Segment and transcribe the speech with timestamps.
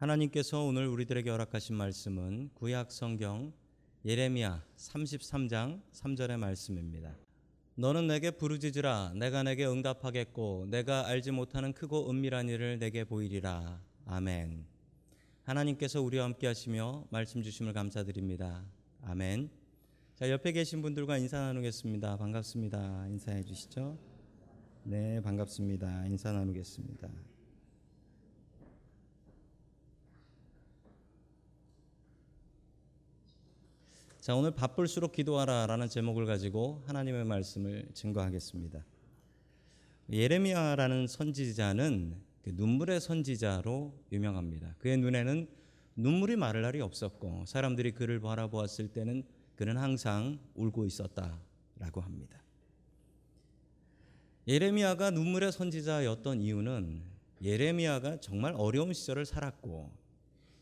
[0.00, 3.52] 하나님께서 오늘 우리들에게 허락하신 말씀은 구약 성경
[4.06, 7.14] 예레미야 33장 3절의 말씀입니다.
[7.74, 13.78] 너는 내게 부르짖으라 내가 내게 응답하겠고 내가 알지 못하는 크고 은밀한 일을 내게 보이리라.
[14.06, 14.64] 아멘.
[15.42, 18.64] 하나님께서 우리와 함께 하시며 말씀 주심을 감사드립니다.
[19.02, 19.50] 아멘.
[20.14, 22.16] 자, 옆에 계신 분들과 인사 나누겠습니다.
[22.16, 23.06] 반갑습니다.
[23.08, 23.98] 인사해 주시죠.
[24.84, 26.06] 네, 반갑습니다.
[26.06, 27.29] 인사 나누겠습니다.
[34.30, 38.84] 자, 오늘 바쁠수록 기도하라 라는 제목을 가지고 하나님의 말씀을 증거하겠습니다.
[40.08, 44.76] 예레미야라는 선지자는 그 눈물의 선지자로 유명합니다.
[44.78, 45.48] 그의 눈에는
[45.96, 49.24] 눈물이 마를 날이 없었고 사람들이 그를 바라보았을 때는
[49.56, 52.40] 그는 항상 울고 있었다라고 합니다.
[54.46, 57.02] 예레미야가 눈물의 선지자였던 이유는
[57.42, 59.90] 예레미야가 정말 어려운 시절을 살았고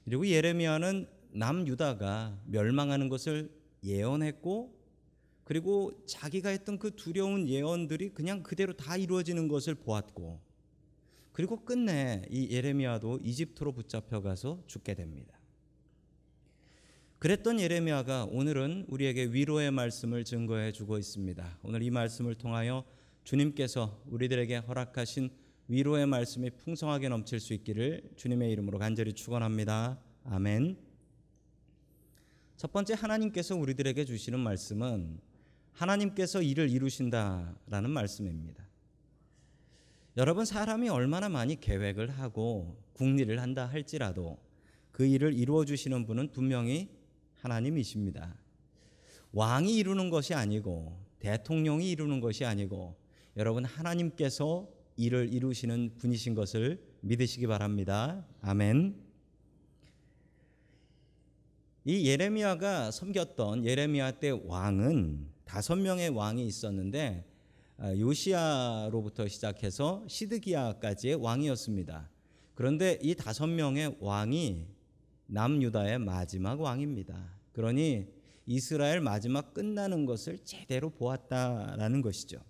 [0.06, 4.76] 그리고 예레미야는 남유다가 멸망하는 것을 예언했고
[5.44, 10.40] 그리고 자기가 했던 그 두려운 예언들이 그냥 그대로 다 이루어지는 것을 보았고
[11.32, 15.38] 그리고 끝내 이 예레미야도 이집트로 붙잡혀 가서 죽게 됩니다.
[17.18, 21.58] 그랬던 예레미야가 오늘은 우리에게 위로의 말씀을 증거해 주고 있습니다.
[21.62, 22.84] 오늘 이 말씀을 통하여
[23.24, 25.30] 주님께서 우리들에게 허락하신
[25.68, 30.00] 위로의 말씀이 풍성하게 넘칠 수 있기를 주님의 이름으로 간절히 축원합니다.
[30.24, 30.87] 아멘.
[32.58, 35.20] 첫 번째 하나님께서 우리들에게 주시는 말씀은
[35.74, 38.66] 하나님께서 일을 이루신다라는 말씀입니다.
[40.16, 44.38] 여러분 사람이 얼마나 많이 계획을 하고 궁리를 한다 할지라도
[44.90, 46.90] 그 일을 이루어 주시는 분은 분명히
[47.34, 48.34] 하나님이십니다.
[49.30, 52.96] 왕이 이루는 것이 아니고 대통령이 이루는 것이 아니고
[53.36, 58.26] 여러분 하나님께서 일을 이루시는 분이신 것을 믿으시기 바랍니다.
[58.40, 59.07] 아멘.
[61.84, 67.24] 이 예레미야가 섬겼던 예레미야 때 왕은 다섯 명의 왕이 있었는데
[67.78, 72.10] 아, 요시아로부터 시작해서 시드기야까지의 왕이었습니다.
[72.54, 74.66] 그런데 이 다섯 명의 왕이
[75.26, 77.38] 남유다의 마지막 왕입니다.
[77.52, 78.06] 그러니
[78.46, 82.40] 이스라엘 마지막 끝나는 것을 제대로 보았다라는 것이죠.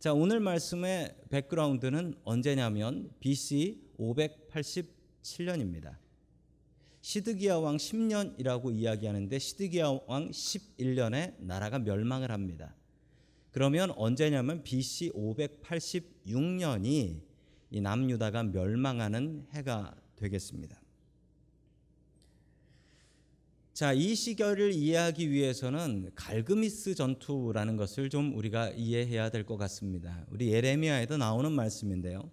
[0.00, 5.96] 자, 오늘 말씀의 백그라운드는 언제냐면 BC 587년입니다.
[7.02, 12.74] 시드기야 왕 10년이라고 이야기하는데 시드기야 왕 11년에 나라가 멸망을 합니다.
[13.50, 17.20] 그러면 언제냐면 BC 586년이
[17.70, 20.80] 이 남유다가 멸망하는 해가 되겠습니다.
[23.74, 30.24] 자, 이 시절을 이해하기 위해서는 갈그미스 전투라는 것을 좀 우리가 이해해야 될 것 같습니다.
[30.30, 32.30] 우리 예레미야에도 나오는 말씀인데요.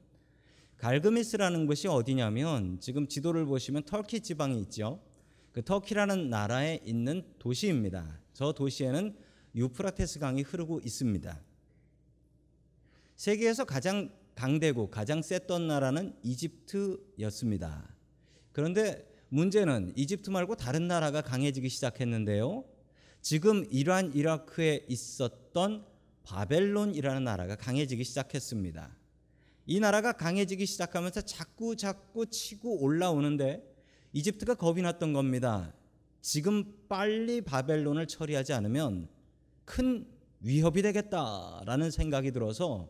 [0.80, 5.02] 갈그미스라는 것이 어디냐면 지금 지도를 보시면 터키 지방이 있죠.
[5.52, 8.20] 그 터키라는 나라에 있는 도시입니다.
[8.34, 9.16] 저 도시에는
[9.56, 11.38] 유프라테스 강이 흐르고 있습니다.
[13.16, 17.94] 세계에서 가장 강대국, 가장 셌던 나라는 이집트였습니다.
[18.54, 22.64] 그런데 문제는 이집트 말고 다른 나라가 강해지기 시작했는데요.
[23.22, 25.86] 지금 이란, 이라크에 있었던
[26.24, 28.96] 바벨론이라는 나라가 강해지기 시작했습니다.
[29.72, 33.64] 이 나라가 강해지기 시작하면서 자꾸 자꾸 치고 올라오는데
[34.14, 35.76] 이집트가 겁이 났던 겁니다.
[36.22, 39.08] 지금 빨리 바벨론을 처리하지 않으면
[39.66, 40.08] 큰
[40.40, 42.90] 위협이 되겠다라는 생각이 들어서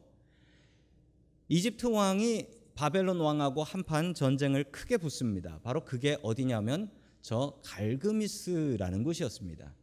[1.50, 5.60] 이집트 왕이 바벨론 왕하고 한판 전쟁을 크게 붙습니다.
[5.64, 6.90] 바로 그게 어디냐면
[7.22, 9.76] 저 갈그미스라는 곳이었습니다.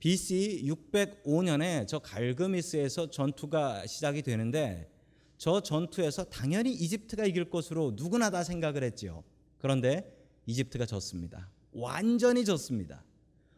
[0.00, 4.90] BC 605년에 저 갈그미스에서 전투가 시작이 되는데
[5.36, 9.24] 저 전투에서 당연히 이집트가 이길 것으로 누구나 다 생각을 했지요.
[9.58, 11.50] 그런데 이집트가 졌습니다.
[11.72, 13.04] 완전히 졌습니다.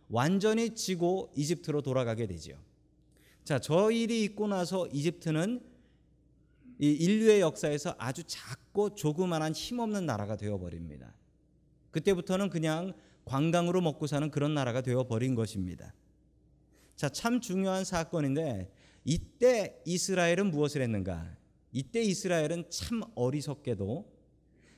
[0.08, 2.56] 완전히 지고 이집트로 돌아가게 되지요.
[3.44, 5.60] 자, 저 일이 있고 나서 이집트는
[6.78, 11.14] 이 인류의 역사에서 아주 작고 조그만한 힘없는 나라가 되어 버립니다.
[11.90, 12.92] 그때부터는 그냥
[13.24, 15.94] 관광으로 먹고 사는 그런 나라가 되어 버린 것입니다.
[16.94, 18.70] 자, 참 중요한 사건인데
[19.04, 21.36] 이때 이스라엘은 무엇을 했는가?
[21.76, 24.10] 이때 이스라엘은 참 어리석게도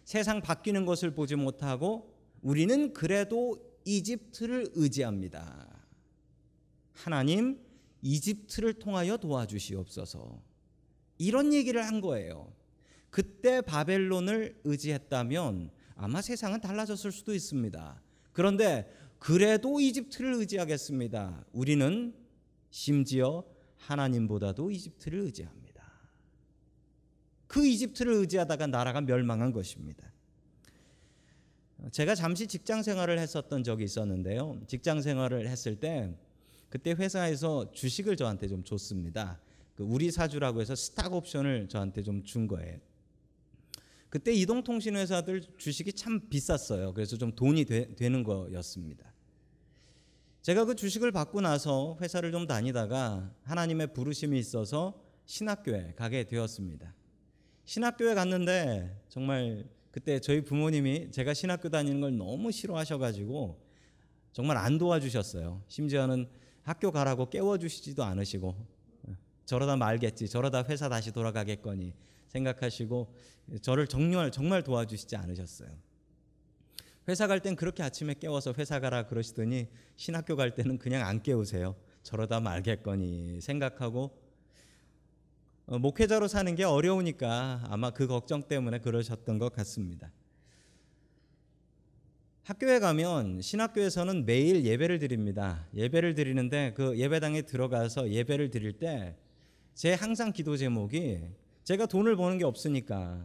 [0.03, 2.13] 세상 바뀌는 것을 보지 못하고
[2.43, 5.81] 우리는 그래도 이집트를 의지합니다.
[6.93, 7.61] 하나님,
[8.03, 10.43] 이집트를 통하여 도와주시옵소서.
[11.19, 12.53] 이런 얘기를 한 거예요.
[13.11, 18.03] 그때 바벨론을 의지했다면 아마 세상은 달라졌을 수도 있습니다.
[18.33, 21.45] 그런데 그래도 이집트를 의지하겠습니다.
[21.53, 22.13] 우리는
[22.71, 23.45] 심지어
[23.77, 25.58] 하나님보다도 이집트를 의지합니다.
[27.49, 30.13] 그 이집트를 의지하다가 나라가 멸망한 것입니다.
[31.91, 34.61] 제가 잠시 직장 생활을 했었던 적이 있었는데요.
[34.69, 36.15] 직장 생활을 했을 때
[36.69, 39.41] 그때 회사에서 주식을 저한테 좀 줬습니다.
[39.75, 42.79] 그 우리 사주라고 해서 스탁 옵션을 저한테 좀 준 거예요.
[44.11, 46.95] 그때 이동통신 회사들 주식이 참 비쌌어요.
[46.95, 49.13] 그래서 좀 돈이 되, 되는 거였습니다.
[50.41, 56.95] 제가 그 주식을 받고 나서 회사를 좀 다니다가 하나님의 부르심이 있어서 신학교에 가게 되었습니다.
[57.69, 63.61] 신학교에 갔는데 정말 그때 저희 부모님이 제가 신학교 다니는 걸 너무 싫어하셔가지고
[64.33, 65.63] 정말 안 도와주셨어요.
[65.69, 66.31] 심지어는
[66.63, 68.57] 학교 가라고 깨워주시지도 않으시고
[69.45, 71.93] 저러다 말겠지, 저러다 회사 다시 돌아가겠거니
[72.29, 73.15] 생각하시고
[73.61, 75.69] 저를 정말 정말 도와주시지 않으셨어요.
[77.07, 81.77] 회사 갈 땐 그렇게 아침에 깨워서 회사 가라 그러시더니 신학교 갈 때는 그냥 안 깨우세요.
[82.03, 84.28] 저러다 말겠거니 생각하고 어,
[85.69, 90.11] 목회자로 사는 게 어려우니까 아마 그 걱정 때문에 그러셨던 것 같습니다.
[92.43, 95.67] 학교에 가면 신학교에서는 매일 예배를 드립니다.
[95.75, 99.17] 예배를 드리는데 그 예배당에 들어가서 예배를 드릴 때
[99.79, 101.21] 제 항상 기도 제목이
[101.63, 103.25] 제가 돈을 버는 게 없으니까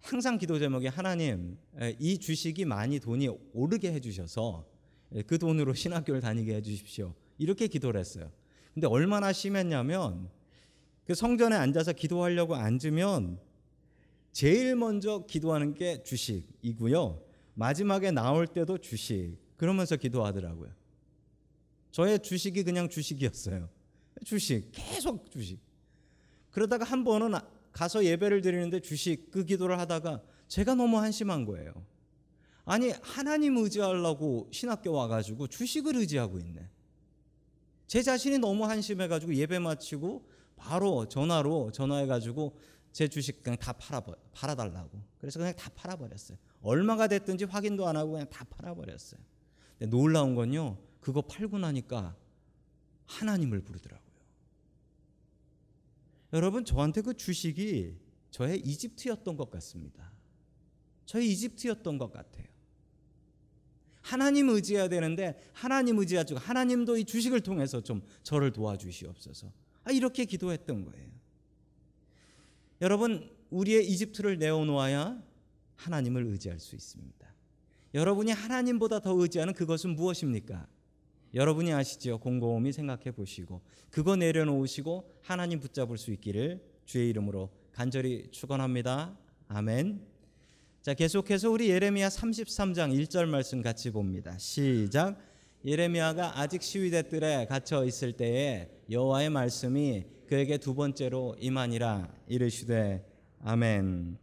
[0.00, 1.56] 항상 기도 제목이 하나님
[2.00, 4.66] 이 주식이 많이 돈이 오르게 해주셔서
[5.28, 7.14] 그 돈으로 신학교를 다니게 해주십시오.
[7.38, 8.32] 이렇게 기도를 했어요.
[8.74, 10.39] 근데 얼마나 심했냐면 그
[11.14, 13.38] 성전에 앉아서 기도하려고 앉으면
[14.32, 17.22] 제일 먼저 기도하는 게 주식이고요.
[17.54, 19.36] 마지막에 나올 때도 주식.
[19.56, 20.70] 그러면서 기도하더라고요.
[21.90, 23.68] 저의 주식이 그냥 주식이었어요.
[24.24, 25.58] 주식, 계속 주식.
[26.50, 27.38] 그러다가 한 번은
[27.72, 31.72] 가서 예배를 드리는데 주식 그 기도를 하다가 제가 너무 한심한 거예요.
[32.64, 36.68] 아니 하나님 의지하려고 신학교 와가지고 주식을 의지하고 있네.
[37.86, 40.24] 제 자신이 너무 한심해가지고 예배 마치고
[40.60, 42.56] 바로 전화로 전화해가지고
[42.92, 44.02] 제 주식 그냥 다 팔아
[44.32, 45.02] 팔아달라고.
[45.18, 46.36] 그래서 그냥 다 팔아버렸어요.
[46.62, 49.20] 얼마가 됐든지 확인도 안 하고 그냥 다 팔아버렸어요.
[49.78, 50.78] 근데 놀라운 건요.
[51.00, 52.14] 그거 팔고 나니까
[53.06, 54.10] 하나님을 부르더라고요.
[56.34, 57.96] 여러분 저한테 그 주식이
[58.30, 60.12] 저의 이집트였던 것 같습니다.
[61.06, 62.46] 저의 이집트였던 것 같아요.
[64.02, 69.52] 하나님 의지해야 되는데 하나님 의지하지 하나님도 이 주식을 통해서 좀 저를 도와주시옵소서.
[69.84, 71.10] 아, 이렇게 기도했던 거예요.
[72.80, 75.22] 여러분 우리의 이집트를 내어놓아야
[75.76, 77.34] 하나님을 의지할 수 있습니다.
[77.94, 80.66] 여러분이 하나님보다 더 의지하는 그것은 무엇입니까?
[81.34, 82.18] 여러분이 아시죠?
[82.18, 83.60] 곰곰이 생각해 보시고
[83.90, 89.16] 그거 내려놓으시고 하나님 붙잡을 수 있기를 주의 이름으로 간절히 축원합니다.
[89.48, 90.06] 아멘.
[90.82, 94.36] 자, 계속해서 우리 예레미야 33장 1절 말씀 같이 봅니다.
[94.38, 95.18] 시작.
[95.62, 103.04] 예레미야가 아직 시위대 뜰에 갇혀 있을 때에 여호와의 말씀이 그에게 두 번째로 임하니라 이르시되
[103.42, 104.16] 아멘.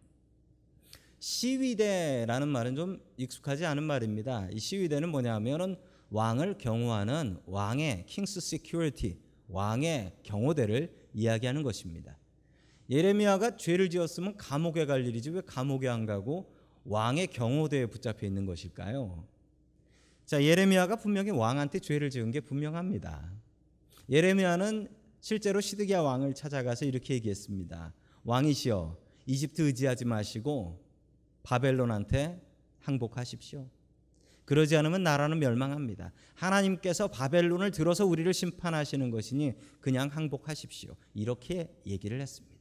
[1.20, 4.48] 시위대라는 말은 좀 익숙하지 않은 말입니다.
[4.52, 5.76] 이 시위대는 뭐냐면은
[6.10, 12.18] 왕을 경호하는 왕의 King's security, 왕의 경호대를 이야기하는 것입니다.
[12.90, 16.52] 예레미야가 죄를 지었으면 감옥에 갈 일이지 왜 감옥에 안 가고
[16.86, 19.37] 왕의 경호대에 붙잡혀 있는 것일까요?
[20.28, 23.32] 자, 예레미야가 분명히 왕한테 죄를 지은 게 분명합니다.
[24.10, 24.90] 예레미야는
[25.22, 27.94] 실제로 시드기야 왕을 찾아가서 이렇게 얘기했습니다.
[28.26, 30.84] 왕이시여, 이집트 의지하지 마시고
[31.44, 32.42] 바벨론한테
[32.80, 33.70] 항복하십시오.
[34.44, 36.12] 그러지 않으면 나라는 멸망합니다.
[36.34, 40.94] 하나님께서 바벨론을 들어서 우리를 심판하시는 것이니 그냥 항복하십시오.
[41.14, 42.58] 이렇게 얘기를 했습니다.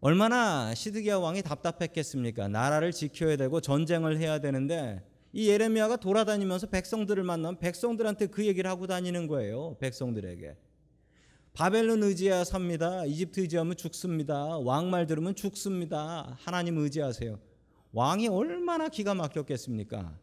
[0.00, 2.48] 얼마나 시드기야 왕이 답답했겠습니까?
[2.48, 8.86] 나라를 지켜야 되고 전쟁을 해야 되는데 이 예레미야가 돌아다니면서 백성들을 만나면 백성들한테 그 얘기를 하고
[8.86, 9.76] 다니는 거예요.
[9.80, 10.56] 백성들에게.
[11.52, 13.04] 바벨론 의지해야 삽니다.
[13.04, 14.58] 이집트 의지하면 죽습니다.
[14.58, 16.36] 왕말 들으면 죽습니다.
[16.38, 17.40] 하나님 의지하세요.
[17.92, 20.16] 왕이 얼마나 기가 막혔겠습니까?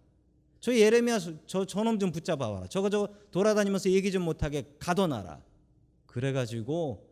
[0.62, 2.68] 저 예레미야 저 저놈 좀 붙잡아봐.
[2.68, 5.42] 저거 저 돌아다니면서 얘기 좀 못하게 가둬놔라.
[6.06, 7.06] 그래가지고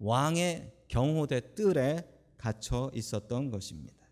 [0.00, 4.07] 왕의 경호대 뜰에 갇혀 있었던 것입니다.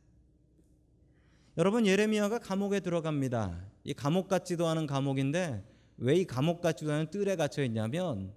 [1.58, 3.64] 여러분 예레미야가 감옥에 들어갑니다.
[3.84, 5.64] 이 감옥 같지도 않은 감옥인데
[5.96, 8.34] 왜 이 감옥 같지도 않은 뜰에 갇혀 있냐면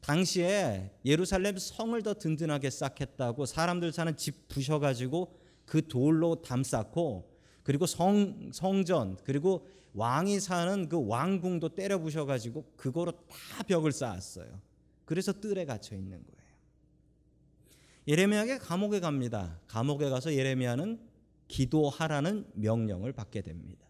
[0.00, 7.30] 당시에 예루살렘 성을 더 든든하게 쌓겠다고 사람들 사는 집 부셔가지고 그 돌로 담 쌓고
[7.62, 14.60] 그리고 성 성전 그리고 왕이 사는 그 왕궁도 때려 부셔 가지고 그거로 다 벽을 쌓았어요.
[15.04, 16.44] 그래서 뜰에 갇혀 있는 거예요.
[18.08, 19.60] 예레미야가 감옥에 갑니다.
[19.66, 20.98] 감옥에 가서 예레미야는
[21.48, 23.86] 기도하라는 명령을 받게 됩니다.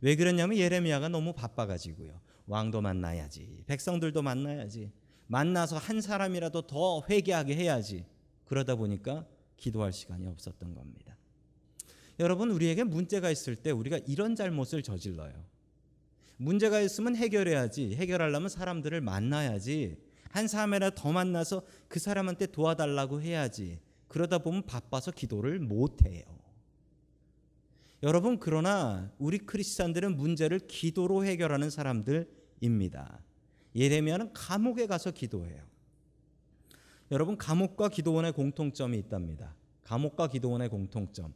[0.00, 2.20] 왜 그러냐면 예레미야가 너무 바빠 가지고요.
[2.46, 3.64] 왕도 만나야지.
[3.66, 4.90] 백성들도 만나야지.
[5.26, 8.04] 만나서 한 사람이라도 더 회개하게 해야지.
[8.44, 9.26] 그러다 보니까
[9.56, 11.16] 기도할 시간이 없었던 겁니다.
[12.18, 15.32] 여러분 우리에게 문제가 있을 때 우리가 이런 잘못을 저질러요.
[16.36, 17.94] 문제가 있으면 해결해야지.
[17.96, 19.96] 해결하려면 사람들을 만나야지.
[20.30, 23.78] 한 사람이라 더 만나서 그 사람한테 도와달라고 해야지.
[24.08, 26.24] 그러다 보면 바빠서 기도를 못 해요.
[28.02, 33.20] 여러분 그러나 우리 크리스찬들은 문제를 기도로 해결하는 사람들입니다.
[33.76, 35.62] 예레미야는 감옥에 가서 기도해요.
[37.10, 39.54] 여러분 감옥과 기도원의 공통점이 있답니다.
[39.84, 41.34] 감옥과 기도원의 공통점.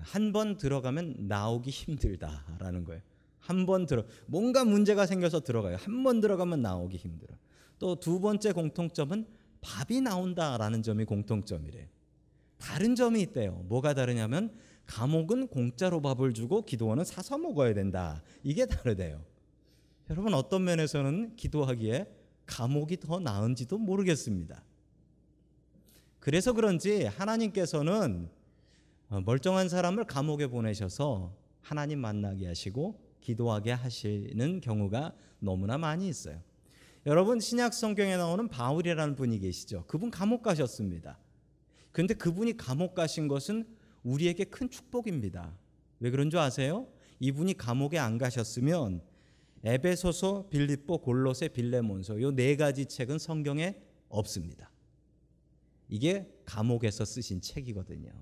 [0.00, 3.02] 한 번 들어가면 나오기 힘들다라는 거예요.
[3.40, 5.76] 한 번 들어 뭔가 문제가 생겨서 들어가요.
[5.76, 7.34] 한 번 들어가면 나오기 힘들어.
[7.78, 9.26] 또 두 번째 공통점은
[9.60, 11.86] 밥이 나온다라는 점이 공통점이래요.
[12.58, 13.64] 다른 점이 있대요.
[13.68, 14.52] 뭐가 다르냐면
[14.88, 18.22] 감옥은 공짜로 밥을 주고 기도원은 사서 먹어야 된다.
[18.42, 19.22] 이게 다르대요.
[20.10, 22.10] 여러분 어떤 면에서는 기도하기에
[22.46, 24.64] 감옥이 더 나은지도 모르겠습니다.
[26.18, 28.30] 그래서 그런지 하나님께서는
[29.24, 36.40] 멀쩡한 사람을 감옥에 보내셔서 하나님 만나게 하시고 기도하게 하시는 경우가 너무나 많이 있어요.
[37.04, 39.84] 여러분 신약 성경에 나오는 바울이라는 분이 계시죠.
[39.86, 41.18] 그분 감옥 가셨습니다.
[41.92, 43.66] 근데 그분이 감옥 가신 것은
[44.08, 45.56] 우리에게 큰 축복입니다.
[46.00, 46.88] 왜 그런 줄 아세요?
[47.20, 49.02] 이분이 감옥에 안 가셨으면
[49.64, 54.70] 에베소서, 빌립보, 골로새, 빌레몬서 요 네 가지 책은 성경에 없습니다.
[55.88, 58.12] 이게 감옥에서 쓰신 책이거든요.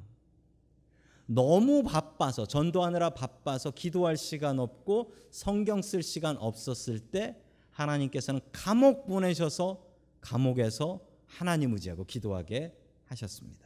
[1.26, 7.36] 너무 바빠서 전도하느라 바빠서 기도할 시간 없고 성경 쓸 시간 없었을 때
[7.70, 9.84] 하나님께서는 감옥 보내셔서
[10.20, 12.74] 감옥에서 하나님 의지하고 기도하게
[13.04, 13.65] 하셨습니다.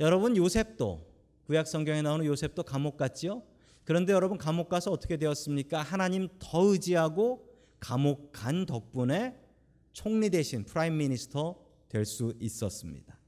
[0.00, 1.06] 여러분 요셉도
[1.46, 3.42] 구약 성경에 나오는 요셉도 감옥 갔지요?
[3.84, 5.82] 그런데 여러분 감옥 가서 어떻게 되었습니까?
[5.82, 7.48] 하나님 더 의지하고
[7.80, 9.36] 감옥 간 덕분에
[9.92, 11.56] 총리 대신 prime minister
[11.88, 13.18] 될 수 있었습니다.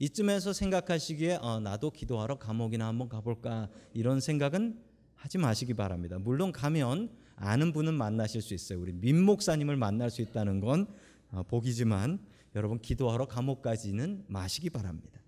[0.00, 4.82] 이쯤에서 생각하시기에 어, 나도 기도하러 감옥이나 한번 가볼까 이런 생각은
[5.14, 6.18] 하지 마시기 바랍니다.
[6.18, 8.80] 물론 가면 아는 분은 만나실 수 있어요.
[8.80, 10.88] 우리 민 목사님을 만날 수 있다는 건
[11.30, 12.18] 어, 복이지만
[12.56, 15.21] 여러분 기도하러 감옥까지는 마시기 바랍니다.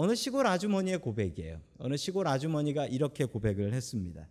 [0.00, 1.60] 어느 시골 아주머니의 고백이에요.
[1.78, 4.28] 어느 시골 아주머니가 이렇게 고백을 했습니다.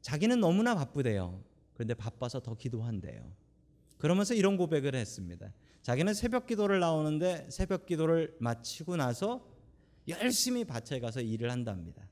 [0.00, 1.42] 자기는 너무나 바쁘대요.
[1.74, 3.28] 그런데 바빠서 더 기도한대요.
[3.98, 5.52] 그러면서 이런 고백을 했습니다.
[5.82, 9.44] 자기는 새벽 기도를 나오는데 새벽 기도를 마치고 나서
[10.06, 12.08] 열심히 밭에 가서 일을 한답니다.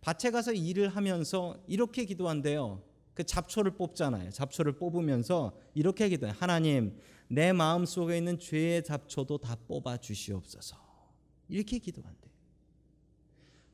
[0.00, 2.82] 밭에 가서 일을 하면서 이렇게 기도한대요.
[3.14, 4.30] 그 잡초를 뽑잖아요.
[4.30, 6.32] 잡초를 뽑으면서 이렇게 기도해.
[6.36, 10.85] 하나님, 내 마음 속에 있는 죄의 잡초도 다 뽑아 주시옵소서.
[11.48, 12.28] 이렇게 기도한대.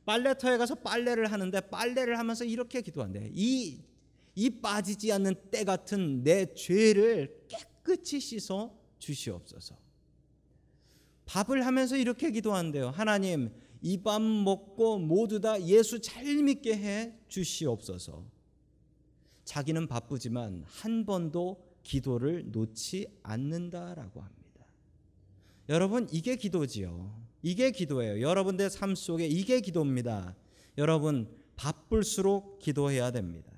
[0.05, 3.31] 빨래터에 가서 빨래를 하는데 빨래를 하면서 이렇게 기도한대.
[3.33, 3.79] 이,
[4.35, 9.77] 이 빠지지 않는 때 같은 내 죄를 깨끗이 씻어 주시옵소서.
[11.25, 12.89] 밥을 하면서 이렇게 기도한대요.
[12.89, 13.49] 하나님,
[13.81, 18.25] 이 밥 먹고 모두 다 예수 잘 믿게 해 주시옵소서.
[19.43, 24.65] 자기는 바쁘지만 한 번도 기도를 놓지 않는다라고 합니다.
[25.69, 27.22] 여러분, 이게 기도지요.
[27.43, 28.21] 이게 기도예요.
[28.21, 30.33] 여러분들 삶 속에 이게 기도입니다.
[30.77, 33.51] 여러분 바쁠수록 기도해야 됩니다.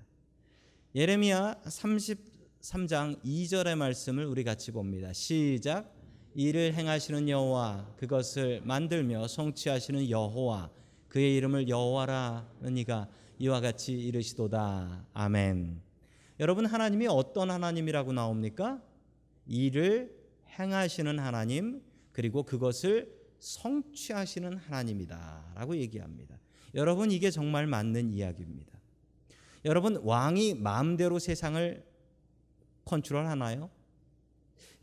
[0.96, 5.14] 예레미야 33장 2절의 말씀을 우리 같이 봅니다.
[5.14, 5.94] 시작.
[6.34, 10.72] 이를 행하시는 여호와 그것을 만들며 성취하시는 여호와
[11.08, 15.06] 그의 이름을 여호와라 니가 이와 같이 이르시도다.
[15.14, 15.80] 아멘.
[16.40, 18.82] 여러분 하나님이 어떤 하나님이라고 나옵니까?
[19.46, 20.14] 일을
[20.60, 26.38] 행하시는 하나님 그리고 그것을 성취하시는 하나님이다라고 얘기합니다.
[26.74, 28.80] 여러분 이게 정말 맞는 이야기입니다.
[29.64, 31.84] 여러분 왕이 마음대로 세상을
[32.86, 33.70] 컨트롤 하나요?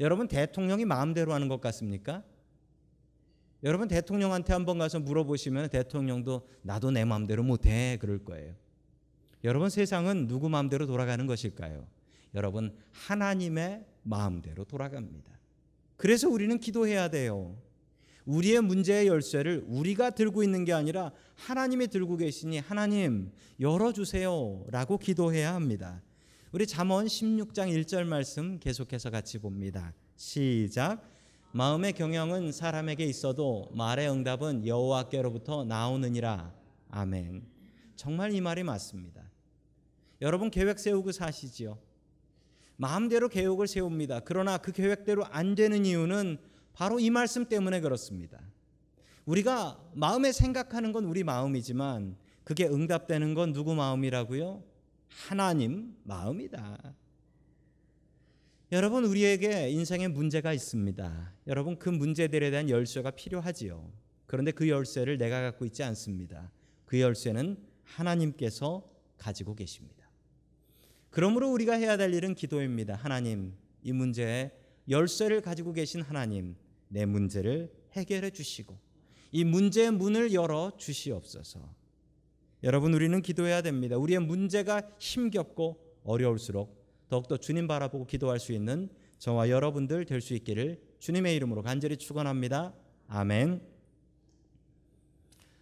[0.00, 2.24] 여러분 대통령이 마음대로 하는 것 같습니까?
[3.62, 8.54] 여러분 대통령한테 한번 가서 물어보시면 대통령도 나도 내 마음대로 못해 그럴 거예요.
[9.44, 11.86] 여러분 세상은 누구 마음대로 돌아가는 것일까요?
[12.34, 15.30] 여러분 하나님의 마음대로 돌아갑니다.
[15.96, 17.56] 그래서 우리는 기도해야 돼요.
[18.26, 26.02] 우리의 문제의 열쇠를 우리가 들고 있는 게 아니라 하나님이 들고 계시니 하나님 열어주세요라고 기도해야 합니다.
[26.52, 29.92] 우리 잠언 16장 1절 말씀 계속해서 같이 봅니다.
[30.16, 31.02] 시작.
[31.52, 36.52] 마음의 경영은 사람에게 있어도 말의 응답은 여호와께로부터 나오느니라.
[36.90, 37.42] 아멘.
[37.96, 39.22] 정말 이 말이 맞습니다.
[40.20, 41.78] 여러분 계획 세우고 사시지요.
[42.76, 44.20] 마음대로 계획을 세웁니다.
[44.20, 46.38] 그러나 그 계획대로 안 되는 이유는
[46.72, 48.40] 바로 이 말씀 때문에 그렇습니다.
[49.24, 54.62] 우리가 마음에 생각하는 건 우리 마음이지만 그게 응답되는 건 누구 마음이라고요?
[55.08, 56.94] 하나님 마음이다.
[58.72, 61.34] 여러분 우리에게 인생에 문제가 있습니다.
[61.46, 63.92] 여러분 그 문제들에 대한 열쇠가 필요하지요.
[64.26, 66.50] 그런데 그 열쇠를 내가 갖고 있지 않습니다.
[66.86, 68.88] 그 열쇠는 하나님께서
[69.18, 70.08] 가지고 계십니다.
[71.10, 72.94] 그러므로 우리가 해야 될 일은 기도입니다.
[72.94, 73.52] 하나님,
[73.82, 74.50] 이 문제에
[74.88, 76.56] 열쇠를 가지고 계신 하나님,
[76.92, 78.78] 내 문제를 해결해 주시고
[79.32, 81.74] 이 문제의 문을 열어 주시옵소서.
[82.62, 83.96] 여러분 우리는 기도해야 됩니다.
[83.96, 90.80] 우리의 문제가 힘겹고 어려울수록 더욱더 주님 바라보고 기도할 수 있는 저와 여러분들 될 수 있기를
[90.98, 92.74] 주님의 이름으로 간절히 축원합니다.
[93.08, 93.62] 아멘.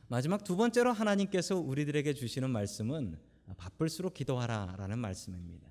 [0.08, 3.16] 마지막 두 번째로 하나님께서 우리들에게 주시는 말씀은
[3.56, 5.68] 바쁠수록 기도하라라는 말씀입니다.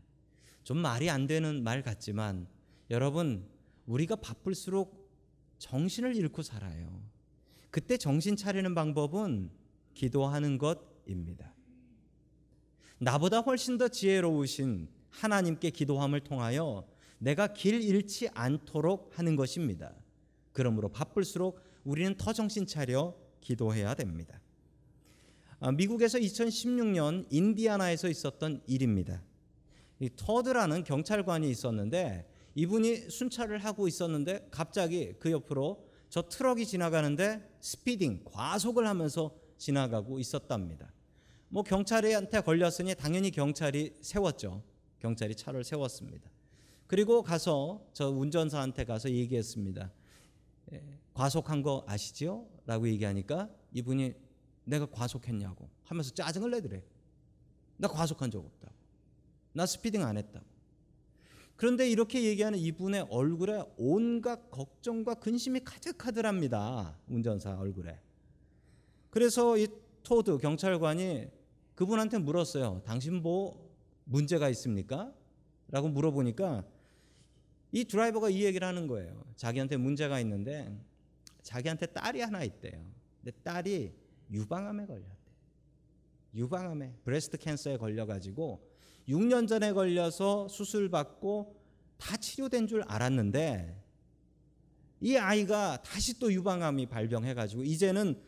[0.64, 2.48] 좀 말이 안 되는 말 같지만
[2.90, 3.46] 여러분
[3.86, 4.99] 우리가 바쁠수록
[5.60, 7.02] 정신을 잃고 살아요.
[7.70, 9.52] 그때 정신 차리는 방법은
[9.94, 11.54] 기도하는 것입니다.
[12.98, 16.88] 나보다 훨씬 더 지혜로우신 하나님께 기도함을 통하여
[17.20, 19.94] 내가 길 잃지 않도록 하는 것입니다.
[20.52, 24.42] 그러므로 바쁠수록 우리는 더 정신 차려 기도해야 됩니다.
[25.60, 29.22] 아, 미국에서 2016년 인디아나에서 있었던 일입니다.
[30.00, 32.26] 이 토드라는 경찰관이 있었는데
[32.60, 40.92] 이분이 순찰을 하고 있었는데 갑자기 그 옆으로 저 트럭이 지나가는데 speeding 과속을 하면서 지나가고 있었답니다.
[41.48, 44.62] 뭐 경찰한테 걸렸으니 당연히 경찰이 세웠죠.
[45.00, 46.30] 경찰이 차를 세웠습니다.
[46.86, 49.90] 그리고 가서 저 운전사한테 가서 얘기했습니다.
[50.74, 52.46] 예, 과속한 거 아시죠?
[52.66, 54.16] 라고 얘기하니까 이분이
[54.66, 56.84] 내가 과속했냐고 하면서 짜증을 내더래.
[57.78, 58.76] 나 과속한 적 없다고.
[59.54, 60.49] 나 speeding 안 했다고.
[61.60, 66.98] 그런데 이렇게 얘기하는 이분의 얼굴에 온갖 걱정과 근심이 가득하더랍니다.
[67.10, 68.00] 운전사 얼굴에.
[69.10, 69.68] 그래서 이
[70.02, 71.28] 토드 경찰관이
[71.76, 72.82] 그분한테 물었어요.
[72.86, 73.70] 당신 뭐
[74.06, 75.14] 문제가 있습니까?
[75.68, 76.64] 라고 물어보니까
[77.74, 79.22] 이 드라이버가 이 얘기를 하는 거예요.
[79.36, 80.74] 자기한테 문제가 있는데
[81.42, 82.90] 자기한테 딸이 하나 있대요.
[83.22, 83.94] 근데 딸이
[84.32, 85.10] 유방암에 걸렸대.
[86.36, 88.69] 유방암에 breast cancer에 걸려 가지고
[89.10, 91.56] 6년 전에 걸려서 수술 받고
[91.98, 93.76] 다 치료된 줄 알았는데
[95.02, 98.20] 이 아이가 다시 또 유방암이 발병해 가지고 이제는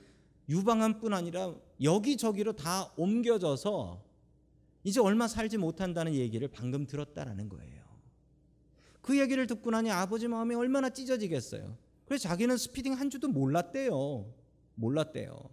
[0.49, 4.03] 유방암뿐 아니라 여기저기로 다 옮겨져서
[4.83, 7.81] 이제 얼마 살지 못한다는 얘기를 방금 들었다라는 거예요.
[9.01, 11.77] 그 얘기를 듣고 나니 아버지 마음이 얼마나 찢어지겠어요.
[12.05, 14.33] 그래서 자기는 speeding 한 줄도 몰랐대요.
[14.75, 15.49] 몰랐대요.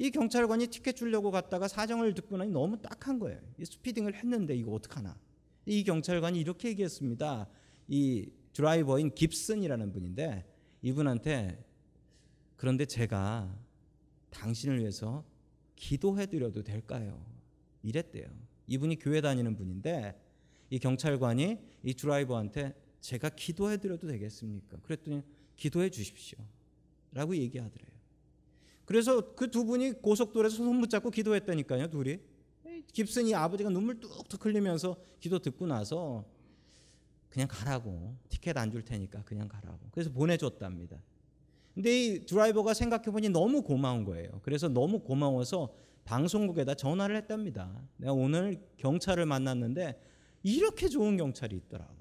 [0.00, 3.38] 이 경찰관이 티켓 주려고 갔다가 사정을 듣고 나니 너무 딱한 거예요.
[3.58, 5.14] 이 speeding을 했는데 이거 어떡하나.
[5.66, 7.46] 이 경찰관이 이렇게 얘기했습니다.
[7.86, 10.46] 이 드라이버인 깁슨이라는 분인데
[10.80, 11.62] 이분한테
[12.56, 13.54] 그런데 제가
[14.30, 15.22] 당신을 위해서
[15.76, 17.22] 기도해 드려도 될까요?
[17.82, 18.26] 이랬대요.
[18.68, 20.18] 이분이 교회 다니는 분인데
[20.70, 24.78] 이 경찰관이 이 드라이버한테 제가 기도해 드려도 되겠습니까?
[24.78, 25.22] 그랬더니
[25.56, 26.38] 기도해 주십시오.
[27.12, 27.89] 라고 얘기하더래요.
[28.90, 32.18] 그래서 그 두 분이 고속도로에서 손 붙잡고 기도했다니까요, 둘이.
[32.92, 36.24] 깁슨이 아버지가 눈물 뚝뚝 흘리면서 기도 듣고 나서
[37.28, 41.00] 그냥 가라고 티켓 안 줄 테니까 그냥 가라고 그래서 보내줬답니다.
[41.72, 44.40] 근데 이 드라이버가 생각해 보니 너무 고마운 거예요.
[44.42, 45.72] 그래서 너무 고마워서
[46.04, 47.80] 방송국에다 전화를 했답니다.
[47.96, 50.02] 내가 오늘 경찰을 만났는데
[50.42, 51.94] 이렇게 좋은 경찰이 있더라고.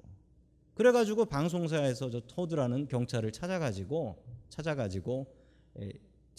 [0.74, 5.32] 그래가지고 방송사에서 저 토드라는 경찰을 찾아가지고 찾아가지고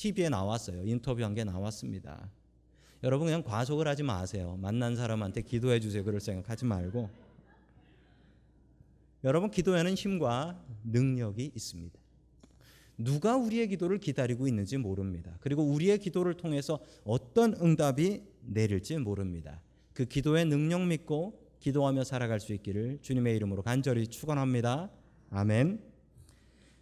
[0.00, 0.82] TV에 나왔어요.
[0.86, 2.30] 인터뷰한 게 나왔습니다.
[3.02, 4.56] 여러분 그냥 과속을 하지 마세요.
[4.58, 6.02] 만난 사람한테 기도해 주세요.
[6.02, 7.10] 그럴 생각하지 말고
[9.24, 11.98] 여러분 기도에는 힘과 능력이 있습니다.
[12.96, 15.36] 누가 우리의 기도를 기다리고 있는지 모릅니다.
[15.40, 19.60] 그리고 우리의 기도를 통해서 어떤 응답이 내릴지 모릅니다.
[19.92, 24.90] 그 기도의 능력 믿고 기도하며 살아갈 수 있기를 주님의 이름으로 간절히 축원합니다.
[25.30, 25.89] 아멘.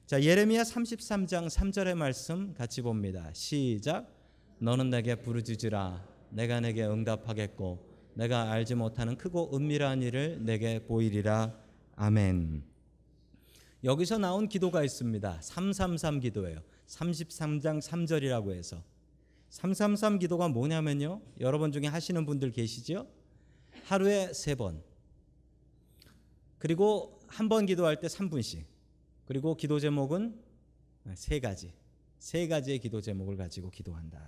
[0.09, 3.31] 자, 예레미야 33장 3절의 말씀 같이 봅니다.
[3.35, 4.11] 시작.
[4.59, 6.03] 너는 내게 부르짖으라.
[6.31, 11.55] 내가 내게 응답하겠고 내가 알지 못하는 크고 은밀한 일을 내게 보이리라.
[11.97, 12.65] 아멘.
[13.85, 15.43] 여기서 나온 기도가 있습니다.
[15.43, 16.63] 333 기도예요.
[16.87, 18.83] 33장 3절이라고 해서
[19.51, 21.21] 333 기도가 뭐냐면요.
[21.41, 23.07] 여러분 중에 하시는 분들 계시죠?
[23.85, 24.83] 하루에 세 번.
[26.57, 28.78] 그리고 한 번 기도할 때 3분씩.
[29.29, 30.41] 그리고 기도 제목은
[31.13, 31.71] 세 가지.
[32.19, 34.19] 세 가지의 기도 제목을 가지고 기도한다.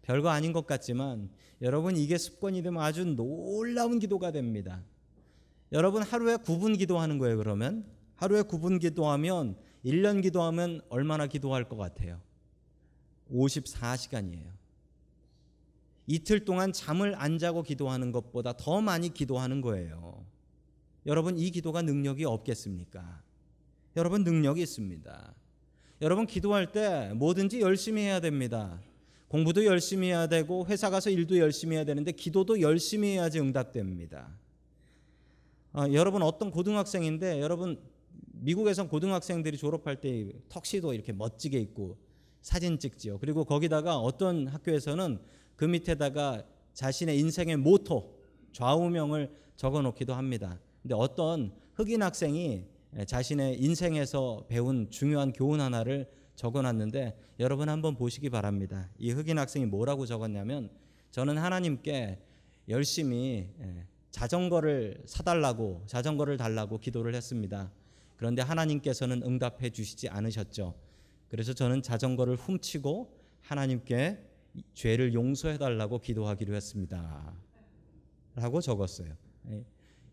[0.00, 1.28] 별거 아닌 것 같지만
[1.60, 4.82] 여러분 이게 습관이 되면 아주 놀라운 기도가 됩니다.
[5.70, 7.84] 여러분 하루에 9분 기도하는 거예요, 그러면?
[8.14, 12.18] 하루에 9분 기도하면 1년 기도하면 얼마나 기도할 것 같아요?
[13.30, 14.50] 54시간이에요.
[16.06, 20.24] 이틀 동안 잠을 안 자고 기도하는 것보다 더 많이 기도하는 거예요.
[21.04, 23.25] 여러분 이 기도가 능력이 없겠습니까?
[23.96, 25.34] 여러분 능력이 있습니다.
[26.02, 28.78] 여러분 기도할 때 뭐든지 열심히 해야 됩니다.
[29.28, 34.38] 공부도 열심히 해야 되고 회사 가서 일도 열심히 해야 되는데 기도도 열심히 해야지 응답됩니다.
[35.72, 37.80] 아, 여러분 어떤 고등학생인데 여러분
[38.32, 41.96] 미국에선 고등학생들이 졸업할 때 턱시도 이렇게 멋지게 입고
[42.42, 43.18] 사진 찍지요.
[43.18, 45.18] 그리고 거기다가 어떤 학교에서는
[45.56, 48.14] 그 밑에다가 자신의 인생의 모토
[48.52, 50.60] 좌우명을 적어 놓기도 합니다.
[50.82, 58.30] 근데 어떤 흑인 학생이 자신의 인생에서 배운 중요한 교훈 하나를 적어 놨는데 여러분 한번 보시기
[58.30, 58.88] 바랍니다.
[58.98, 60.70] 이 흑인 학생이 뭐라고 적었냐면
[61.10, 62.18] 저는 하나님께
[62.68, 67.70] 열심히 예, 자전거를 사달라고 자전거를 달라고 기도를 했습니다.
[68.16, 70.74] 그런데 하나님께서는 응답해 주시지 않으셨죠.
[71.28, 74.26] 그래서 저는 자전거를 훔치고 하나님께
[74.74, 77.34] 죄를 용서해 달라고 기도하기로 했습니다.
[78.34, 79.14] 라고 적었어요.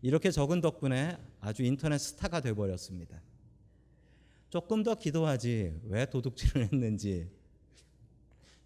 [0.04, 0.08] 예.
[0.08, 3.20] 이렇게 적은 덕분에 아주 인터넷 스타가 돼 버렸습니다.
[4.50, 7.28] 조금 더 기도하지 왜 도둑질을 했는지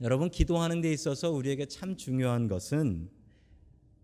[0.01, 3.11] 여러분 기도하는 데 있어서 우리에게 참 중요한 것은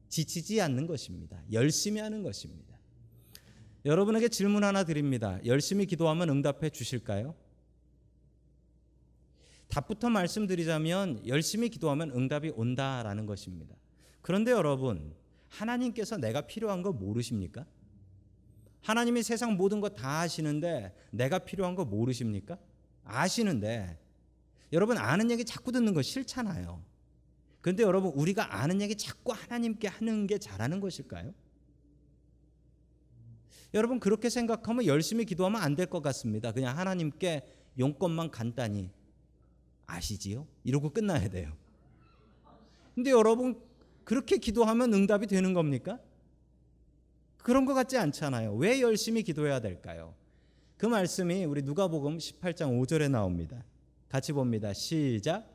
[0.09, 1.43] 지치지 않는 것입니다.
[1.53, 2.75] 열심히 하는 것입니다.
[3.85, 5.39] 여러분에게 질문 하나 드립니다.
[5.45, 7.35] 열심히 기도하면 응답해 주실까요?
[9.69, 13.75] 답부터 말씀드리자면 열심히 기도하면 응답이 온다라는 것입니다.
[14.23, 15.15] 그런데 여러분,
[15.49, 17.65] 하나님께서 내가 필요한 거 모르십니까?
[18.83, 22.59] 하나님이 세상 모든 거 다 아시는데 내가 필요한 거 모르십니까?
[23.05, 23.99] 아시는데
[24.73, 26.83] 여러분 아는 얘기 자꾸 듣는 거 싫잖아요.
[27.61, 31.33] 그런데 여러분 우리가 아는 얘기 자꾸 하나님께 하는 게 잘하는 것일까요?
[33.73, 36.53] 여러분 그렇게 생각하면 열심히 기도하면 안 될 것 같습니다.
[36.53, 37.43] 그냥 하나님께
[37.79, 38.91] 용건만 간단히
[39.87, 40.47] 아시지요?
[40.63, 41.57] 이러고 끝나야 돼요.
[42.95, 43.61] 근데 여러분
[44.05, 45.99] 그렇게 기도하면 응답이 되는 겁니까?
[47.39, 48.55] 그런 것 같지 않잖아요.
[48.55, 50.15] 왜 열심히 기도해야 될까요?
[50.77, 53.65] 그 말씀이 우리 누가복음 18장 5절에 나옵니다.
[54.09, 54.73] 같이 봅니다.
[54.73, 55.51] 시작.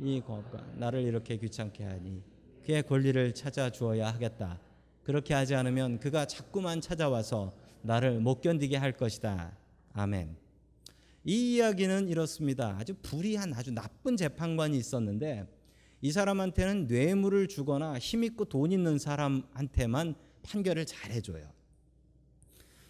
[0.00, 2.22] 이 법과 나를 이렇게 귀찮게 하니
[2.64, 4.60] 그의 권리를 찾아 주어야 하겠다.
[5.02, 9.56] 그렇게 하지 않으면 그가 자꾸만 찾아와서 나를 못 견디게 할 것이다.
[9.94, 10.36] 아멘.
[11.24, 12.76] 이 이야기는 이렇습니다.
[12.78, 15.46] 아주 불의한 아주 나쁜 재판관이 있었는데
[16.00, 21.48] 이 사람한테는 뇌물을 주거나 힘 있고 돈 있는 사람한테만 판결을 잘 해줘요.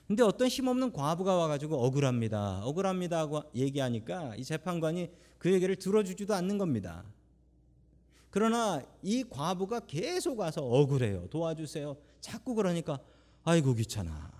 [0.06, 2.64] 근데 어떤 힘없는 과부가 와가지고 억울합니다.
[2.64, 7.04] 억울합니다 하고 얘기하니까 이 재판관이 그 얘기를 들어주지도 않는 겁니다.
[8.30, 11.28] 그러나 이 과부가 계속 와서 억울해요.
[11.28, 11.96] 도와주세요.
[12.20, 12.98] 자꾸 그러니까
[13.44, 14.30] 아이고 귀찮아.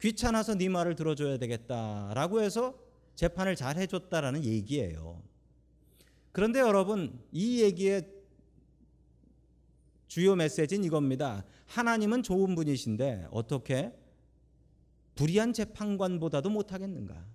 [0.00, 2.74] 귀찮아서 네 말을 들어줘야 되겠다라고 해서
[3.14, 5.20] 재판을 잘 해줬다라는 얘기예요.
[6.32, 8.08] 그런데 여러분 이 얘기의
[10.08, 11.44] 주요 메시지는 이겁니다.
[11.66, 13.92] 하나님은 좋은 분이신데 어떻게
[15.14, 17.26] 불의한 재판관보다도 못하겠는가?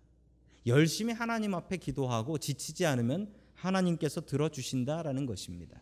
[0.65, 5.81] 열심히 하나님 앞에 기도하고 지치지 않으면 하나님께서 들어주신다라는 것입니다.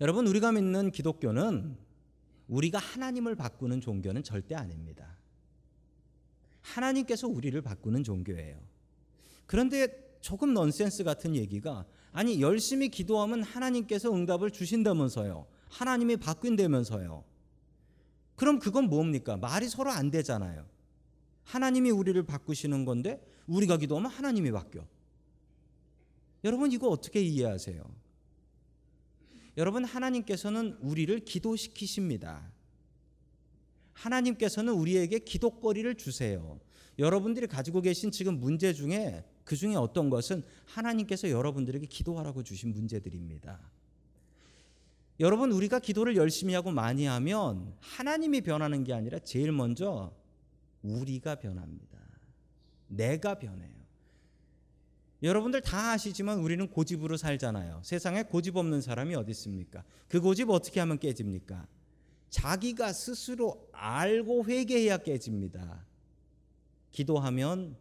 [0.00, 1.76] 여러분 우리가 믿는 기독교는
[2.48, 5.16] 우리가 하나님을 바꾸는 종교는 절대 아닙니다.
[6.62, 8.58] 하나님께서 우리를 바꾸는 종교예요.
[9.46, 15.46] 그런데 조금 넌센스 같은 얘기가 아니 열심히 기도하면 하나님께서 응답을 주신다면서요.
[15.68, 17.22] 하나님이 바뀐다면서요.
[18.34, 19.36] 그럼 그건 뭡니까?
[19.36, 20.64] 말이 서로 안 되잖아요.
[21.42, 24.86] 하나님이 우리를 바꾸시는 건데 우리가 기도하면 하나님이 바뀌어.
[26.42, 27.84] 여러분 이거 어떻게 이해하세요?
[29.58, 32.50] 여러분 하나님께서는 우리를 기도시키십니다.
[33.92, 36.58] 하나님께서는 우리에게 기도거리를 주세요.
[36.98, 43.60] 여러분들이 가지고 계신 지금 문제 중에 그 중에 어떤 것은 하나님께서 여러분들에게 기도하라고 주신 문제들입니다.
[45.20, 50.12] 여러분 우리가 기도를 열심히 하고 많이 하면 하나님이 변하는 게 아니라 제일 먼저
[50.82, 51.98] 우리가 변합니다.
[52.88, 53.84] 내가 변해요.
[55.22, 57.80] 여러분들 다 아시지만 우리는 고집으로 살잖아요.
[57.82, 59.84] 세상에 고집 없는 사람이 어디 있습니까?
[60.08, 61.66] 그 고집 어떻게 하면 깨집니까?
[62.28, 65.86] 자기가 스스로 알고 회개해야 깨집니다.
[66.90, 67.76] 기도하면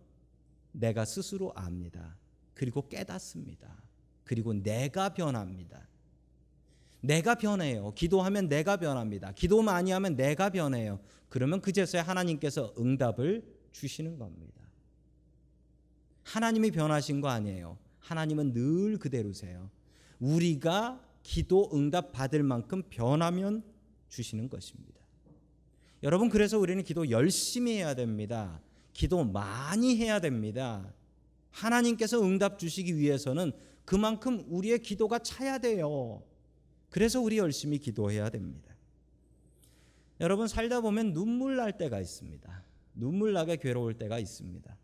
[0.73, 2.17] 내가 스스로 압니다.
[2.53, 3.81] 그리고 깨닫습니다.
[4.23, 5.87] 그리고 내가 변합니다.
[7.01, 7.93] 내가 변해요.
[7.95, 9.33] 기도하면 내가 변합니다.
[9.33, 10.99] 기도 많이 하면 내가 변해요.
[11.29, 14.61] 그러면 그제서야 하나님께서 응답을 주시는 겁니다.
[16.23, 17.77] 하나님이 변하신 거 아니에요.
[17.99, 19.69] 하나님은 늘 그대로세요.
[20.19, 23.63] 우리가 기도 응답 받을 만큼 변하면
[24.09, 25.01] 주시는 것입니다.
[26.03, 28.61] 여러분 그래서 우리는 기도 열심히 해야 됩니다.
[28.93, 30.93] 기도 많이 해야 됩니다.
[31.51, 33.51] 하나님께서 응답 주시기 위해서는
[33.85, 36.23] 그만큼 우리의 기도가 차야 돼요.
[36.89, 38.73] 그래서 우리 열심히 기도해야 됩니다.
[40.19, 42.63] 여러분 살다 보면 눈물 날 때가 있습니다.
[42.95, 44.77] 눈물 나게 괴로울 때가 있습니다.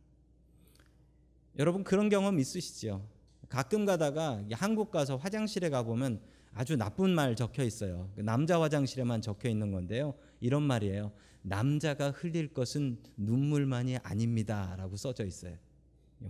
[1.60, 3.08] 여러분 그런 경험 있으시죠?
[3.48, 6.20] 가끔 가다가 한국 가서 화장실에 가 보면
[6.54, 8.12] 아주 나쁜 말 적혀 있어요.
[8.16, 10.16] 그 남자 화장실에만 적혀 있는 건데요.
[10.40, 11.12] 이런 말이에요.
[11.42, 15.58] 남자가 흘릴 것은 눈물만이 아닙니다라고 써져 있어요.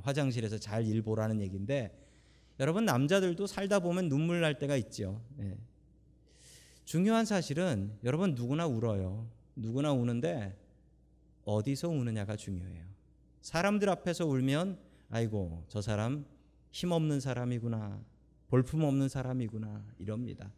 [0.02, 1.98] 화장실에서 잘 일보라는 얘기인데
[2.60, 5.22] 여러분 남자들도 살다 보면 눈물 날 때가 있죠.
[5.40, 5.58] 예.
[6.86, 9.28] 중요한 사실은 여러분 누구나 울어요.
[9.56, 10.58] 누구나 우는데
[11.46, 12.86] 어디서 우느냐가 중요해요.
[13.42, 14.78] 사람들 앞에서 울면
[15.10, 16.26] 아이고 저 사람
[16.72, 18.04] 힘없는 사람이구나.
[18.50, 19.86] 볼품 없는 사람이구나.
[20.00, 20.52] 이럽니다.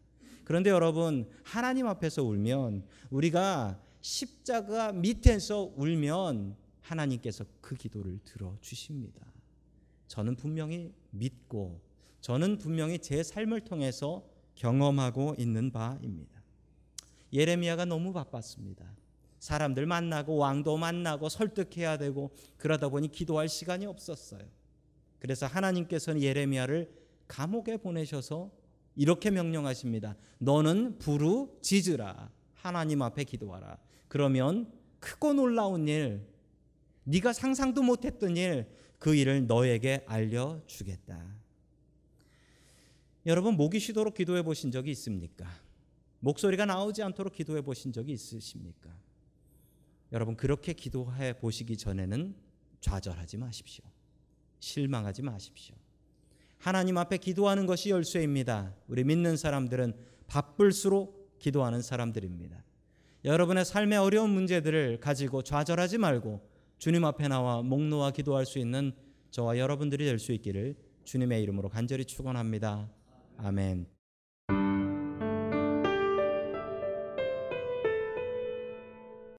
[0.44, 9.24] 그런데 여러분 하나님 앞에서 울면 우리가 십자가 밑에서 울면 하나님께서 그 기도를 들어 주십니다.
[10.08, 11.80] 저는 분명히 믿고
[12.20, 14.24] 저는 분명히 제 삶을 통해서
[14.56, 16.42] 경험하고 있는 바입니다.
[17.32, 18.84] 예레미야가 너무 바빴습니다.
[19.38, 24.42] 사람들 만나고 왕도 만나고 설득해야 되고 그러다 보니 기도할 시간이 없었어요.
[25.18, 26.92] 그래서 하나님께서는 예레미야를
[27.26, 28.50] 감옥에 보내셔서
[28.94, 30.16] 이렇게 명령하십니다.
[30.38, 32.30] 너는 부르짖으라.
[32.54, 33.78] 하나님 앞에 기도하라.
[34.12, 34.70] 그러면
[35.00, 36.28] 크고 놀라운 일,
[37.04, 38.66] 네가 상상도 못했던 일,
[38.98, 41.34] 그 일을 너에게 알려주겠다.
[43.24, 45.46] 여러분 목이 쉬도록 기도해 보신 적이 있습니까?
[46.20, 48.94] 목소리가 나오지 않도록 기도해 보신 적이 있으십니까?
[50.12, 52.34] 여러분 그렇게 기도해 보시기 전에는
[52.82, 53.82] 좌절하지 마십시오.
[54.60, 55.74] 실망하지 마십시오.
[56.58, 58.76] 하나님 앞에 기도하는 것이 열쇠입니다.
[58.88, 59.94] 우리 믿는 사람들은
[60.26, 62.62] 바쁠수록 기도하는 사람들입니다.
[63.24, 66.40] 여러분의 삶의 어려운 문제들을 가지고 좌절하지 말고
[66.78, 68.92] 주님 앞에 나와 목 놓아 기도할 수 있는
[69.30, 72.90] 저와 여러분들이 될 수 있기를 주님의 이름으로 간절히 축원합니다.
[73.38, 74.01] 아멘.